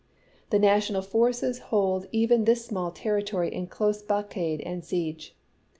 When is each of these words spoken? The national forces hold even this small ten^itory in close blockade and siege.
The 0.49 0.57
national 0.57 1.03
forces 1.03 1.59
hold 1.69 2.07
even 2.11 2.45
this 2.45 2.65
small 2.65 2.91
ten^itory 2.91 3.51
in 3.51 3.67
close 3.67 4.01
blockade 4.01 4.59
and 4.61 4.83
siege. 4.83 5.35